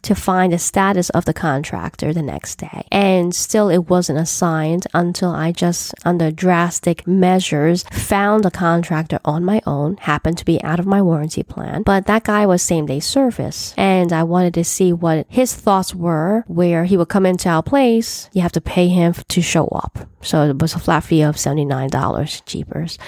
to 0.02 0.14
find 0.14 0.52
the 0.52 0.59
status 0.59 1.11
of 1.11 1.25
the 1.25 1.32
contractor 1.32 2.12
the 2.12 2.23
next 2.23 2.56
day. 2.56 2.87
And 2.90 3.35
still 3.35 3.68
it 3.68 3.88
wasn't 3.88 4.18
assigned 4.18 4.87
until 4.92 5.30
I 5.30 5.52
just, 5.52 5.94
under 6.04 6.30
drastic 6.30 7.06
measures, 7.06 7.85
found 7.92 8.44
a 8.44 8.50
contractor 8.50 9.21
on 9.25 9.44
my 9.44 9.61
own, 9.66 9.97
happened 9.99 10.38
to 10.38 10.44
be 10.44 10.62
out 10.62 10.80
of 10.80 10.87
my 10.87 11.00
warranty 11.00 11.42
plan. 11.42 11.82
But 11.82 12.06
that 12.06 12.25
guy 12.25 12.47
was 12.47 12.62
same 12.62 12.87
day 12.87 13.00
service. 13.00 13.75
And 13.76 14.12
I 14.12 14.25
wanted 14.25 14.54
to 14.54 14.64
see 14.64 14.92
what 14.92 15.26
his 15.28 15.54
thoughts 15.54 15.94
were, 15.94 16.44
where 16.47 16.85
he 16.85 16.97
would 16.97 17.09
come 17.09 17.26
into 17.26 17.49
our 17.49 17.62
place. 17.62 18.28
You 18.32 18.42
have 18.42 18.52
to 18.52 18.61
pay 18.61 18.88
him 18.88 19.14
to 19.28 19.42
show 19.42 19.66
up. 19.68 19.99
So 20.23 20.49
it 20.50 20.59
was 20.61 20.75
a 20.75 20.78
flat 20.78 21.04
fee 21.04 21.23
of 21.23 21.37
$79 21.37 22.42
cheapers. 22.47 22.99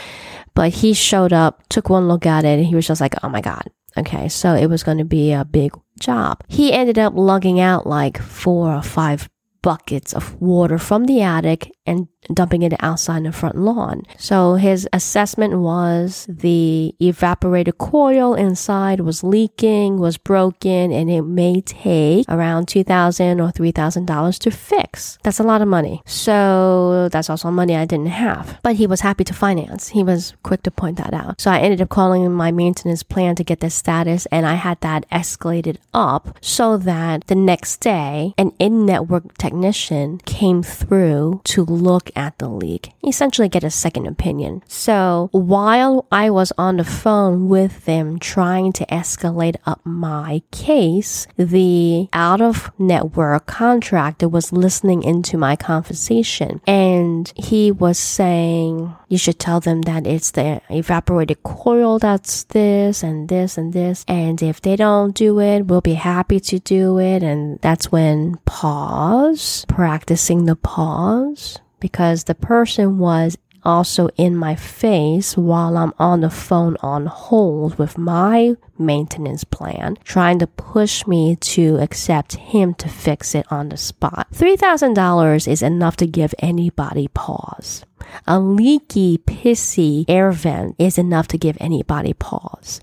But 0.54 0.70
he 0.70 0.94
showed 0.94 1.32
up, 1.32 1.68
took 1.68 1.90
one 1.90 2.08
look 2.08 2.26
at 2.26 2.44
it, 2.44 2.58
and 2.58 2.66
he 2.66 2.74
was 2.74 2.86
just 2.86 3.00
like, 3.00 3.14
oh 3.22 3.28
my 3.28 3.40
God. 3.40 3.68
Okay, 3.96 4.28
so 4.28 4.54
it 4.54 4.66
was 4.66 4.82
going 4.82 4.98
to 4.98 5.04
be 5.04 5.32
a 5.32 5.44
big 5.44 5.72
job. 5.98 6.42
He 6.48 6.72
ended 6.72 6.98
up 6.98 7.14
lugging 7.16 7.60
out 7.60 7.86
like 7.86 8.20
four 8.20 8.72
or 8.72 8.82
five 8.82 9.28
buckets 9.62 10.12
of 10.12 10.40
water 10.40 10.78
from 10.78 11.04
the 11.04 11.22
attic 11.22 11.72
and 11.86 12.08
dumping 12.33 12.62
it 12.62 12.73
outside 12.81 13.19
in 13.19 13.23
the 13.25 13.33
front 13.33 13.57
lawn. 13.57 14.02
So 14.19 14.54
his 14.54 14.88
assessment 14.93 15.59
was 15.59 16.26
the 16.28 16.95
evaporator 17.00 17.76
coil 17.76 18.35
inside 18.35 19.00
was 19.00 19.23
leaking, 19.23 19.99
was 19.99 20.16
broken, 20.16 20.93
and 20.93 21.11
it 21.11 21.23
may 21.23 21.61
take 21.61 22.28
around 22.28 22.69
2,000 22.69 23.40
or 23.40 23.50
$3,000 23.50 24.38
to 24.38 24.50
fix. 24.50 25.19
That's 25.23 25.38
a 25.38 25.43
lot 25.43 25.62
of 25.62 25.69
money. 25.69 26.02
So 26.07 27.09
that's 27.11 27.31
also 27.31 27.50
money 27.50 27.76
I 27.76 27.85
didn't 27.85 28.07
have. 28.07 28.59
But 28.62 28.76
he 28.76 28.87
was 28.87 29.00
happy 29.00 29.25
to 29.25 29.35
finance. 29.35 29.88
He 29.88 30.02
was 30.02 30.35
quick 30.43 30.62
to 30.62 30.71
point 30.71 30.99
that 30.99 31.14
out. 31.14 31.40
So 31.40 31.50
I 31.50 31.59
ended 31.59 31.81
up 31.81 31.88
calling 31.88 32.31
my 32.33 32.52
maintenance 32.52 33.02
plan 33.02 33.37
to 33.37 33.45
get 33.45 33.61
the 33.61 33.71
status 33.71 34.26
and 34.26 34.47
I 34.47 34.54
had 34.54 34.81
that 34.81 35.09
escalated 35.11 35.78
up 35.93 36.37
so 36.40 36.76
that 36.78 37.26
the 37.26 37.35
next 37.35 37.81
day 37.81 38.35
an 38.38 38.52
in-network 38.59 39.37
technician 39.38 40.19
came 40.25 40.62
through 40.62 41.40
to 41.45 41.64
look 41.64 42.11
at 42.16 42.38
the 42.38 42.49
leak, 42.49 42.92
essentially 43.06 43.49
get 43.49 43.64
a 43.64 43.71
second 43.71 44.06
opinion. 44.06 44.62
So 44.66 45.28
while 45.33 46.06
I 46.11 46.30
was 46.30 46.52
on 46.59 46.76
the 46.76 46.85
phone 46.85 47.49
with 47.49 47.85
them 47.85 48.18
trying 48.18 48.73
to 48.75 48.87
escalate 48.87 49.56
up 49.66 49.80
my 49.85 50.42
case, 50.50 51.26
the 51.37 52.09
out 52.12 52.40
of 52.40 52.73
network 52.78 53.47
contractor 53.47 54.28
was 54.28 54.52
listening 54.52 55.02
into 55.02 55.37
my 55.37 55.56
conversation 55.56 56.61
and 56.66 57.33
he 57.37 57.71
was 57.71 57.99
saying, 57.99 58.94
you 59.09 59.18
should 59.18 59.38
tell 59.38 59.61
them 59.61 59.83
that 59.83 60.06
it's 60.06 60.33
the 60.33 60.61
evaporator 60.71 61.40
coil 61.42 61.99
that's 61.99 62.44
this 62.44 63.02
and 63.02 63.28
this 63.28 63.56
and 63.56 63.73
this. 63.73 64.04
And 64.09 64.42
if 64.42 64.61
they 64.61 64.76
don't 64.76 65.14
do 65.14 65.40
it, 65.40 65.66
we'll 65.66 65.80
be 65.80 65.94
happy 65.94 66.40
to 66.40 66.59
do 66.59 66.99
it. 66.99 67.23
And 67.23 67.61
that's 67.61 67.92
when 67.92 68.37
pause, 68.44 69.64
practicing 69.68 70.47
the 70.47 70.56
pause 70.56 71.61
because 71.84 72.24
the 72.24 72.34
person 72.34 72.96
was 72.96 73.36
also 73.62 74.08
in 74.16 74.34
my 74.34 74.54
face 74.54 75.36
while 75.36 75.76
I'm 75.76 75.92
on 75.98 76.22
the 76.22 76.30
phone 76.30 76.78
on 76.80 77.04
hold 77.04 77.78
with 77.78 77.98
my 77.98 78.56
maintenance 78.78 79.44
plan, 79.44 79.98
trying 80.02 80.38
to 80.38 80.46
push 80.46 81.06
me 81.06 81.36
to 81.36 81.76
accept 81.76 82.36
him 82.36 82.72
to 82.76 82.88
fix 82.88 83.34
it 83.34 83.44
on 83.52 83.68
the 83.68 83.76
spot. 83.76 84.28
$3,000 84.32 85.46
is 85.46 85.60
enough 85.60 85.96
to 85.96 86.06
give 86.06 86.34
anybody 86.38 87.08
pause. 87.08 87.84
A 88.26 88.40
leaky, 88.40 89.18
pissy 89.18 90.06
air 90.08 90.32
vent 90.32 90.76
is 90.78 90.96
enough 90.96 91.28
to 91.28 91.36
give 91.36 91.58
anybody 91.60 92.14
pause. 92.14 92.80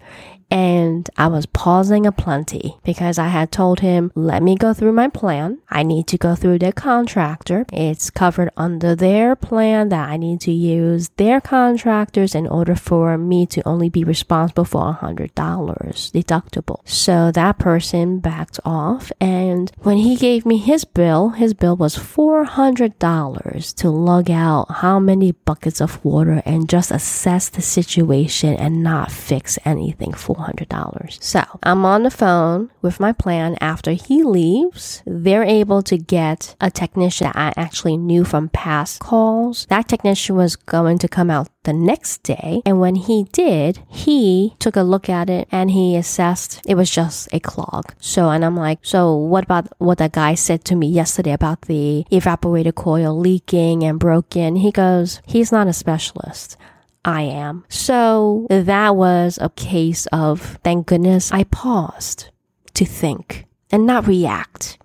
And 0.52 1.10
I 1.18 1.28
was 1.28 1.46
pausing 1.46 2.06
aplenty 2.06 2.76
because 2.84 3.18
I 3.18 3.30
had 3.30 3.54
told 3.54 3.80
him, 3.80 4.12
let 4.16 4.44
me 4.44 4.58
go 4.58 4.74
through 4.74 4.92
my 4.92 5.08
plan. 5.08 5.60
I 5.70 5.84
need 5.84 6.08
to 6.08 6.18
go 6.18 6.36
through 6.36 6.60
the 6.60 6.74
contractor. 6.74 7.66
It's 7.72 8.10
covered 8.10 8.50
under 8.58 8.94
their 8.94 9.38
plan 9.38 9.88
that 9.90 10.10
I 10.10 10.18
need 10.18 10.42
to 10.42 10.52
use 10.52 11.08
their 11.16 11.40
contractors 11.40 12.36
in 12.36 12.48
order 12.48 12.76
for 12.76 13.18
me 13.18 13.46
to 13.48 13.66
only 13.66 13.88
be 13.88 14.04
responsible 14.04 14.66
for 14.66 14.90
a 14.90 14.94
$100 15.02 15.32
deductible. 15.34 16.82
So 16.84 17.32
that 17.32 17.58
person 17.58 18.20
backed 18.20 18.60
off. 18.66 19.10
And 19.22 19.72
when 19.80 19.98
he 19.98 20.18
gave 20.18 20.46
me 20.46 20.58
his 20.58 20.84
bill, 20.84 21.30
his 21.30 21.54
bill 21.54 21.78
was 21.78 21.96
$400 21.96 23.76
to 23.76 23.90
lug 23.90 24.30
out 24.30 24.70
how 24.70 25.00
many 25.00 25.32
buckets 25.32 25.80
of 25.80 26.04
water 26.04 26.42
and 26.46 26.68
just 26.68 26.92
assess 26.92 27.48
the 27.48 27.62
situation 27.62 28.56
and 28.56 28.84
not 28.84 29.12
fix 29.12 29.58
anything 29.64 30.12
for 30.14 30.41
$400. 30.42 31.22
So 31.22 31.44
I'm 31.64 31.86
on 31.86 32.04
the 32.04 32.12
phone 32.12 32.72
with 32.82 33.00
my 33.00 33.12
plan. 33.12 33.58
After 33.62 33.92
he 33.92 34.24
leaves, 34.24 35.04
they're 35.06 35.44
able 35.44 35.82
to 35.84 35.98
get 35.98 36.56
a 36.60 36.72
technician 36.72 37.26
that 37.26 37.36
I 37.36 37.54
actually 37.60 37.98
knew 37.98 38.24
from 38.24 38.50
past 38.50 39.00
calls. 39.00 39.66
That 39.70 39.88
technician 39.88 40.36
was 40.36 40.56
going 40.56 40.98
to 41.00 41.08
come 41.08 41.30
out 41.30 41.50
the 41.64 41.74
next 41.74 42.24
day. 42.24 42.62
And 42.66 42.80
when 42.80 42.96
he 42.96 43.26
did, 43.32 43.84
he 43.88 44.56
took 44.60 44.76
a 44.76 44.82
look 44.82 45.10
at 45.10 45.30
it 45.30 45.48
and 45.52 45.72
he 45.72 45.96
assessed 45.96 46.62
it 46.66 46.76
was 46.76 46.90
just 46.90 47.30
a 47.34 47.40
clog. 47.40 47.94
So, 48.00 48.30
and 48.30 48.44
I'm 48.44 48.58
like, 48.58 48.80
so 48.82 49.16
what 49.16 49.44
about 49.44 49.68
what 49.78 50.00
that 50.00 50.14
guy 50.14 50.34
said 50.36 50.66
to 50.66 50.76
me 50.76 50.88
yesterday 50.88 51.34
about 51.34 51.64
the 51.64 52.06
evaporator 52.12 52.74
coil 52.74 53.18
leaking 53.18 53.84
and 53.84 54.00
broken? 54.00 54.58
He 54.58 54.72
goes, 54.72 55.22
he's 55.26 55.52
not 55.52 55.68
a 55.68 55.74
specialist. 55.74 56.58
I 57.04 57.24
am. 57.24 57.66
So 57.70 58.48
that 58.50 58.96
was 58.96 59.40
a 59.42 59.50
case 59.50 60.06
of, 60.08 60.60
thank 60.64 60.88
goodness 60.88 61.32
I 61.32 61.44
paused 61.46 62.30
to 62.74 62.86
think 62.86 63.46
and 63.72 63.86
not 63.86 64.08
react. 64.08 64.78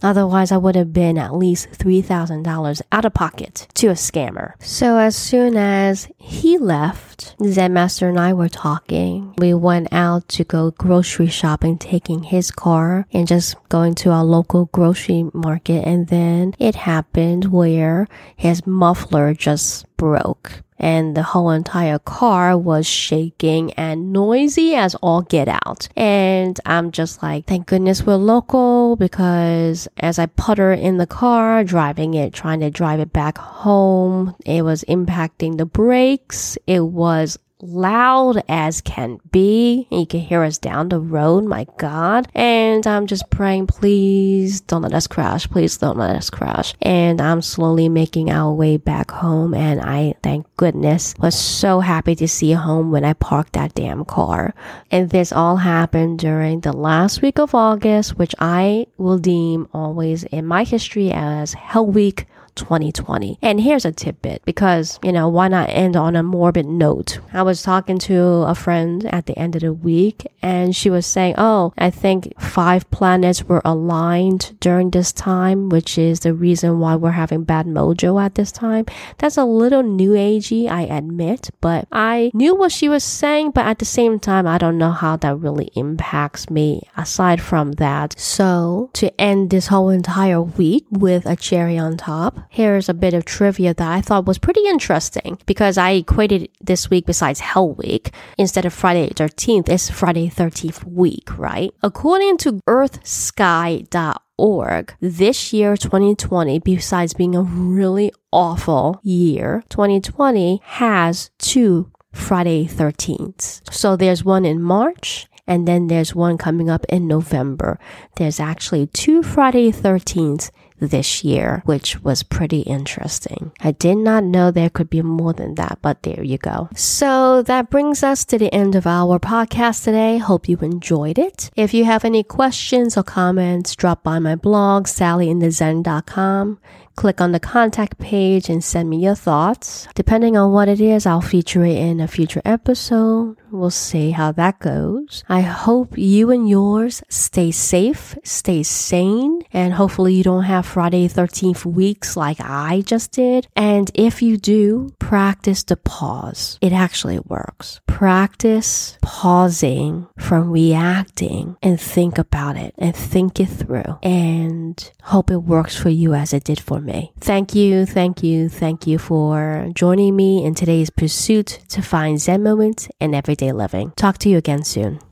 Otherwise, 0.00 0.52
I 0.52 0.56
would 0.56 0.76
have 0.76 0.92
been 0.92 1.18
at 1.18 1.34
least 1.34 1.70
$3,000 1.72 2.82
out 2.92 3.04
of 3.04 3.14
pocket 3.14 3.66
to 3.74 3.88
a 3.88 3.94
scammer. 3.94 4.52
So 4.62 4.96
as 4.96 5.16
soon 5.16 5.56
as 5.56 6.08
he 6.16 6.56
left, 6.56 7.34
Zen 7.42 7.72
Master 7.72 8.08
and 8.08 8.18
I 8.18 8.32
were 8.32 8.48
talking. 8.48 9.34
We 9.38 9.54
went 9.54 9.88
out 9.92 10.28
to 10.28 10.44
go 10.44 10.70
grocery 10.70 11.26
shopping, 11.26 11.78
taking 11.78 12.22
his 12.22 12.52
car 12.52 13.06
and 13.12 13.26
just 13.26 13.56
going 13.68 13.96
to 13.96 14.10
our 14.10 14.24
local 14.24 14.66
grocery 14.66 15.28
market. 15.34 15.84
And 15.84 16.06
then 16.06 16.54
it 16.60 16.76
happened 16.76 17.46
where 17.46 18.06
his 18.36 18.66
muffler 18.66 19.34
just 19.34 19.84
broke 19.96 20.62
and 20.78 21.16
the 21.16 21.22
whole 21.22 21.50
entire 21.50 21.98
car 21.98 22.56
was 22.56 22.86
shaking 22.86 23.72
and 23.72 24.12
noisy 24.12 24.74
as 24.74 24.94
all 24.96 25.22
get 25.22 25.48
out. 25.48 25.88
And 25.96 26.58
I'm 26.64 26.92
just 26.92 27.22
like, 27.22 27.46
thank 27.46 27.66
goodness 27.66 28.04
we're 28.04 28.16
local 28.16 28.96
because 28.96 29.88
as 29.98 30.18
I 30.18 30.26
putter 30.26 30.72
in 30.72 30.98
the 30.98 31.06
car, 31.06 31.64
driving 31.64 32.14
it, 32.14 32.32
trying 32.32 32.60
to 32.60 32.70
drive 32.70 33.00
it 33.00 33.12
back 33.12 33.38
home, 33.38 34.34
it 34.44 34.62
was 34.62 34.84
impacting 34.84 35.58
the 35.58 35.66
brakes. 35.66 36.56
It 36.66 36.80
was 36.80 37.38
loud 37.60 38.42
as 38.48 38.80
can 38.80 39.18
be. 39.30 39.86
You 39.90 40.06
can 40.06 40.20
hear 40.20 40.42
us 40.42 40.58
down 40.58 40.88
the 40.88 41.00
road, 41.00 41.44
my 41.44 41.66
God. 41.76 42.28
And 42.34 42.86
I'm 42.86 43.06
just 43.06 43.30
praying, 43.30 43.66
please 43.66 44.60
don't 44.60 44.82
let 44.82 44.94
us 44.94 45.06
crash. 45.06 45.48
Please 45.48 45.76
don't 45.76 45.98
let 45.98 46.14
us 46.16 46.30
crash. 46.30 46.74
And 46.82 47.20
I'm 47.20 47.42
slowly 47.42 47.88
making 47.88 48.30
our 48.30 48.52
way 48.52 48.76
back 48.76 49.10
home. 49.10 49.54
And 49.54 49.80
I, 49.80 50.14
thank 50.22 50.46
goodness, 50.56 51.14
was 51.18 51.38
so 51.38 51.80
happy 51.80 52.14
to 52.16 52.28
see 52.28 52.52
home 52.52 52.90
when 52.90 53.04
I 53.04 53.12
parked 53.14 53.54
that 53.54 53.74
damn 53.74 54.04
car. 54.04 54.54
And 54.90 55.10
this 55.10 55.32
all 55.32 55.56
happened 55.56 56.18
during 56.18 56.60
the 56.60 56.72
last 56.72 57.22
week 57.22 57.38
of 57.38 57.54
August, 57.54 58.18
which 58.18 58.34
I 58.38 58.86
will 58.96 59.18
deem 59.18 59.68
always 59.72 60.24
in 60.24 60.46
my 60.46 60.64
history 60.64 61.10
as 61.12 61.54
Hell 61.54 61.86
Week 61.86 62.26
2020. 62.58 63.38
And 63.42 63.60
here's 63.60 63.84
a 63.84 63.92
tidbit 63.92 64.44
because, 64.44 64.98
you 65.02 65.12
know, 65.12 65.28
why 65.28 65.48
not 65.48 65.70
end 65.70 65.96
on 65.96 66.16
a 66.16 66.22
morbid 66.22 66.66
note? 66.66 67.20
I 67.32 67.42
was 67.42 67.62
talking 67.62 67.98
to 68.00 68.18
a 68.46 68.54
friend 68.54 69.06
at 69.06 69.26
the 69.26 69.38
end 69.38 69.56
of 69.56 69.62
the 69.62 69.72
week 69.72 70.26
and 70.42 70.74
she 70.74 70.90
was 70.90 71.06
saying, 71.06 71.34
Oh, 71.38 71.72
I 71.78 71.90
think 71.90 72.32
five 72.40 72.90
planets 72.90 73.44
were 73.44 73.62
aligned 73.64 74.56
during 74.60 74.90
this 74.90 75.12
time, 75.12 75.68
which 75.68 75.98
is 75.98 76.20
the 76.20 76.34
reason 76.34 76.80
why 76.80 76.96
we're 76.96 77.12
having 77.12 77.44
bad 77.44 77.66
mojo 77.66 78.22
at 78.22 78.34
this 78.34 78.52
time. 78.52 78.86
That's 79.18 79.36
a 79.36 79.44
little 79.44 79.82
new 79.82 80.12
agey, 80.12 80.68
I 80.68 80.82
admit, 80.82 81.50
but 81.60 81.86
I 81.92 82.30
knew 82.34 82.54
what 82.54 82.72
she 82.72 82.88
was 82.88 83.04
saying, 83.04 83.52
but 83.52 83.66
at 83.66 83.78
the 83.78 83.84
same 83.84 84.18
time, 84.18 84.46
I 84.46 84.58
don't 84.58 84.78
know 84.78 84.90
how 84.90 85.16
that 85.16 85.38
really 85.38 85.70
impacts 85.74 86.50
me 86.50 86.88
aside 86.96 87.40
from 87.40 87.72
that. 87.72 88.18
So 88.18 88.90
to 88.94 89.20
end 89.20 89.50
this 89.50 89.68
whole 89.68 89.90
entire 89.90 90.40
week 90.40 90.86
with 90.90 91.26
a 91.26 91.36
cherry 91.36 91.78
on 91.78 91.96
top, 91.96 92.38
Here's 92.50 92.88
a 92.88 92.94
bit 92.94 93.14
of 93.14 93.24
trivia 93.24 93.74
that 93.74 93.90
I 93.90 94.00
thought 94.00 94.26
was 94.26 94.38
pretty 94.38 94.64
interesting 94.66 95.38
because 95.46 95.78
I 95.78 95.92
equated 95.92 96.48
this 96.60 96.90
week 96.90 97.06
besides 97.06 97.38
Hell 97.40 97.74
Week. 97.74 98.12
Instead 98.36 98.64
of 98.64 98.72
Friday 98.72 99.10
13th, 99.10 99.68
it's 99.68 99.90
Friday 99.90 100.30
13th 100.30 100.84
week, 100.84 101.36
right? 101.38 101.72
According 101.82 102.38
to 102.38 102.60
earthsky.org, 102.68 104.94
this 105.00 105.52
year 105.52 105.76
2020, 105.76 106.58
besides 106.60 107.14
being 107.14 107.34
a 107.34 107.42
really 107.42 108.12
awful 108.32 109.00
year, 109.02 109.64
2020 109.68 110.60
has 110.64 111.30
two 111.38 111.90
Friday 112.12 112.66
13th. 112.66 113.72
So 113.72 113.96
there's 113.96 114.24
one 114.24 114.44
in 114.44 114.62
March 114.62 115.26
and 115.46 115.66
then 115.66 115.86
there's 115.86 116.14
one 116.14 116.36
coming 116.38 116.68
up 116.68 116.84
in 116.88 117.08
November. 117.08 117.78
There's 118.16 118.38
actually 118.38 118.86
two 118.88 119.22
Friday 119.22 119.72
13th 119.72 120.50
this 120.80 121.24
year, 121.24 121.62
which 121.64 122.02
was 122.02 122.22
pretty 122.22 122.60
interesting. 122.60 123.52
I 123.60 123.72
did 123.72 123.98
not 123.98 124.24
know 124.24 124.50
there 124.50 124.70
could 124.70 124.90
be 124.90 125.02
more 125.02 125.32
than 125.32 125.54
that, 125.56 125.78
but 125.82 126.02
there 126.02 126.22
you 126.22 126.38
go. 126.38 126.68
So 126.74 127.42
that 127.42 127.70
brings 127.70 128.02
us 128.02 128.24
to 128.26 128.38
the 128.38 128.52
end 128.52 128.74
of 128.74 128.86
our 128.86 129.18
podcast 129.18 129.84
today. 129.84 130.18
Hope 130.18 130.48
you 130.48 130.56
enjoyed 130.58 131.18
it. 131.18 131.50
If 131.56 131.74
you 131.74 131.84
have 131.84 132.04
any 132.04 132.22
questions 132.22 132.96
or 132.96 133.02
comments, 133.02 133.74
drop 133.76 134.02
by 134.02 134.18
my 134.18 134.36
blog, 134.36 134.86
sallyinthezen.com. 134.86 136.58
Click 136.96 137.20
on 137.20 137.30
the 137.30 137.38
contact 137.38 137.96
page 137.98 138.48
and 138.48 138.64
send 138.64 138.90
me 138.90 138.98
your 138.98 139.14
thoughts. 139.14 139.86
Depending 139.94 140.36
on 140.36 140.50
what 140.50 140.68
it 140.68 140.80
is, 140.80 141.06
I'll 141.06 141.20
feature 141.20 141.64
it 141.64 141.76
in 141.76 142.00
a 142.00 142.08
future 142.08 142.42
episode. 142.44 143.36
We'll 143.50 143.70
see 143.70 144.10
how 144.10 144.32
that 144.32 144.58
goes. 144.58 145.24
I 145.28 145.40
hope 145.40 145.96
you 145.96 146.30
and 146.30 146.48
yours 146.48 147.02
stay 147.08 147.50
safe, 147.50 148.16
stay 148.24 148.62
sane, 148.62 149.42
and 149.52 149.72
hopefully 149.72 150.14
you 150.14 150.22
don't 150.22 150.44
have 150.44 150.66
Friday 150.66 151.08
13th 151.08 151.64
weeks 151.64 152.16
like 152.16 152.40
I 152.40 152.82
just 152.82 153.12
did. 153.12 153.48
And 153.56 153.90
if 153.94 154.20
you 154.22 154.36
do, 154.36 154.90
practice 154.98 155.62
the 155.62 155.76
pause. 155.76 156.58
It 156.60 156.72
actually 156.72 157.18
works. 157.20 157.80
Practice 157.86 158.98
pausing 159.02 160.06
from 160.18 160.50
reacting 160.50 161.56
and 161.62 161.80
think 161.80 162.18
about 162.18 162.56
it 162.56 162.74
and 162.78 162.94
think 162.94 163.40
it 163.40 163.46
through 163.46 163.98
and 164.02 164.92
hope 165.02 165.30
it 165.30 165.38
works 165.38 165.76
for 165.76 165.88
you 165.88 166.14
as 166.14 166.32
it 166.32 166.44
did 166.44 166.60
for 166.60 166.80
me. 166.80 167.12
Thank 167.20 167.54
you, 167.54 167.86
thank 167.86 168.22
you, 168.22 168.48
thank 168.48 168.86
you 168.86 168.98
for 168.98 169.70
joining 169.74 170.14
me 170.14 170.44
in 170.44 170.54
today's 170.54 170.90
pursuit 170.90 171.60
to 171.68 171.82
find 171.82 172.20
Zen 172.20 172.42
moments 172.42 172.88
in 173.00 173.14
everyday 173.38 173.52
living. 173.52 173.92
Talk 173.96 174.18
to 174.18 174.28
you 174.28 174.36
again 174.36 174.64
soon. 174.64 175.07